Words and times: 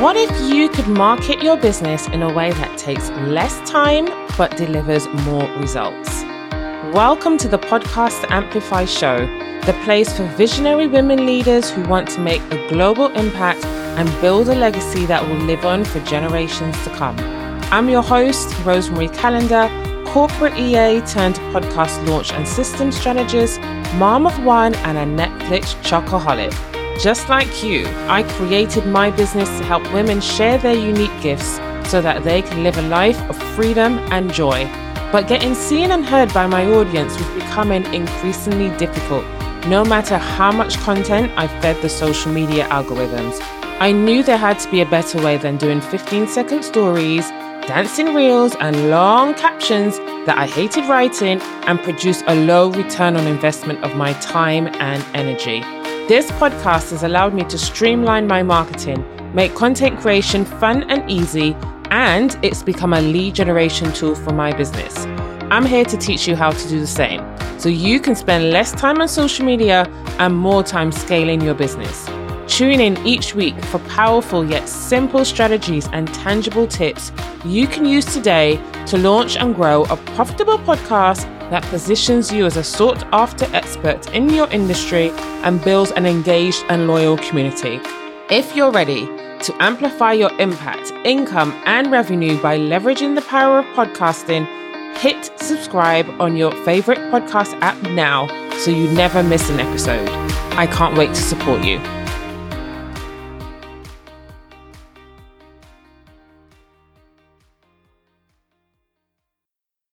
What 0.00 0.16
if 0.16 0.30
you 0.50 0.70
could 0.70 0.88
market 0.88 1.42
your 1.42 1.58
business 1.58 2.06
in 2.06 2.22
a 2.22 2.32
way 2.32 2.52
that 2.52 2.78
takes 2.78 3.10
less 3.10 3.60
time 3.70 4.06
but 4.38 4.56
delivers 4.56 5.06
more 5.26 5.46
results? 5.58 6.22
Welcome 6.94 7.36
to 7.36 7.48
the 7.48 7.58
Podcast 7.58 8.24
Amplify 8.30 8.86
Show, 8.86 9.26
the 9.66 9.78
place 9.84 10.16
for 10.16 10.24
visionary 10.38 10.86
women 10.86 11.26
leaders 11.26 11.68
who 11.70 11.82
want 11.82 12.08
to 12.12 12.20
make 12.22 12.40
a 12.50 12.66
global 12.70 13.08
impact 13.08 13.62
and 13.66 14.08
build 14.22 14.48
a 14.48 14.54
legacy 14.54 15.04
that 15.04 15.22
will 15.28 15.44
live 15.44 15.66
on 15.66 15.84
for 15.84 16.00
generations 16.00 16.82
to 16.84 16.90
come. 16.96 17.16
I'm 17.70 17.90
your 17.90 18.02
host, 18.02 18.58
Rosemary 18.64 19.08
Calendar, 19.08 19.68
corporate 20.06 20.54
EA 20.54 21.02
turned 21.02 21.34
podcast 21.52 22.08
launch 22.08 22.32
and 22.32 22.48
systems 22.48 22.98
strategist, 22.98 23.60
mom 23.96 24.26
of 24.26 24.42
one, 24.46 24.74
and 24.76 24.96
a 24.96 25.22
Netflix 25.22 25.74
chocoholic. 25.82 26.79
Just 26.98 27.28
like 27.28 27.62
you, 27.62 27.86
I 28.08 28.22
created 28.36 28.86
my 28.86 29.10
business 29.10 29.48
to 29.58 29.64
help 29.64 29.82
women 29.92 30.20
share 30.20 30.58
their 30.58 30.74
unique 30.74 31.18
gifts 31.22 31.58
so 31.90 32.00
that 32.00 32.24
they 32.24 32.42
can 32.42 32.62
live 32.62 32.78
a 32.78 32.82
life 32.82 33.20
of 33.28 33.36
freedom 33.54 33.98
and 34.12 34.32
joy. 34.32 34.64
But 35.12 35.26
getting 35.26 35.54
seen 35.54 35.90
and 35.90 36.04
heard 36.04 36.32
by 36.32 36.46
my 36.46 36.64
audience 36.66 37.16
was 37.18 37.28
becoming 37.30 37.84
increasingly 37.92 38.76
difficult, 38.76 39.24
no 39.66 39.84
matter 39.84 40.18
how 40.18 40.52
much 40.52 40.78
content 40.78 41.32
I 41.36 41.48
fed 41.60 41.82
the 41.82 41.88
social 41.88 42.32
media 42.32 42.68
algorithms. 42.68 43.38
I 43.80 43.92
knew 43.92 44.22
there 44.22 44.36
had 44.36 44.58
to 44.60 44.70
be 44.70 44.82
a 44.82 44.86
better 44.86 45.20
way 45.22 45.36
than 45.38 45.56
doing 45.56 45.80
15 45.80 46.28
second 46.28 46.62
stories, 46.62 47.28
dancing 47.66 48.14
reels, 48.14 48.54
and 48.60 48.90
long 48.90 49.34
captions 49.34 49.96
that 50.26 50.36
I 50.36 50.46
hated 50.46 50.84
writing 50.84 51.40
and 51.66 51.80
produced 51.80 52.24
a 52.26 52.34
low 52.34 52.70
return 52.70 53.16
on 53.16 53.26
investment 53.26 53.82
of 53.82 53.96
my 53.96 54.12
time 54.20 54.68
and 54.80 55.02
energy. 55.14 55.79
This 56.10 56.28
podcast 56.32 56.90
has 56.90 57.04
allowed 57.04 57.34
me 57.34 57.44
to 57.44 57.56
streamline 57.56 58.26
my 58.26 58.42
marketing, 58.42 59.04
make 59.32 59.54
content 59.54 60.00
creation 60.00 60.44
fun 60.44 60.82
and 60.90 61.08
easy, 61.08 61.54
and 61.92 62.36
it's 62.42 62.64
become 62.64 62.94
a 62.94 63.00
lead 63.00 63.36
generation 63.36 63.92
tool 63.92 64.16
for 64.16 64.32
my 64.32 64.52
business. 64.52 65.06
I'm 65.52 65.64
here 65.64 65.84
to 65.84 65.96
teach 65.96 66.26
you 66.26 66.34
how 66.34 66.50
to 66.50 66.68
do 66.68 66.80
the 66.80 66.86
same 66.88 67.22
so 67.60 67.68
you 67.68 68.00
can 68.00 68.16
spend 68.16 68.50
less 68.50 68.72
time 68.72 69.00
on 69.00 69.06
social 69.06 69.46
media 69.46 69.84
and 70.18 70.34
more 70.34 70.64
time 70.64 70.90
scaling 70.90 71.40
your 71.42 71.54
business. 71.54 72.06
Tune 72.48 72.80
in 72.80 72.98
each 73.06 73.36
week 73.36 73.64
for 73.66 73.78
powerful 73.90 74.44
yet 74.44 74.68
simple 74.68 75.24
strategies 75.24 75.86
and 75.92 76.12
tangible 76.12 76.66
tips 76.66 77.12
you 77.44 77.68
can 77.68 77.86
use 77.86 78.04
today 78.04 78.60
to 78.86 78.98
launch 78.98 79.36
and 79.36 79.54
grow 79.54 79.84
a 79.84 79.96
profitable 79.96 80.58
podcast 80.58 81.29
that 81.50 81.62
positions 81.64 82.32
you 82.32 82.46
as 82.46 82.56
a 82.56 82.64
sought 82.64 83.04
after 83.12 83.44
expert 83.54 84.12
in 84.14 84.30
your 84.30 84.48
industry 84.48 85.10
and 85.44 85.62
builds 85.62 85.90
an 85.92 86.06
engaged 86.06 86.64
and 86.68 86.86
loyal 86.86 87.18
community. 87.18 87.80
If 88.30 88.56
you're 88.56 88.70
ready 88.70 89.06
to 89.06 89.54
amplify 89.58 90.12
your 90.12 90.32
impact, 90.40 90.92
income, 91.04 91.52
and 91.66 91.90
revenue 91.90 92.40
by 92.40 92.58
leveraging 92.58 93.14
the 93.14 93.22
power 93.22 93.58
of 93.58 93.64
podcasting, 93.76 94.46
hit 94.96 95.30
subscribe 95.40 96.08
on 96.20 96.36
your 96.36 96.52
favorite 96.64 96.98
podcast 97.12 97.58
app 97.60 97.80
now 97.82 98.28
so 98.58 98.70
you 98.70 98.90
never 98.92 99.22
miss 99.22 99.48
an 99.50 99.60
episode. 99.60 100.08
I 100.52 100.66
can't 100.66 100.96
wait 100.96 101.08
to 101.08 101.22
support 101.22 101.64
you. 101.64 101.99